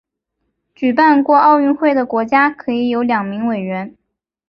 [0.73, 3.95] 举办过奥运会的国家可以有两名委员。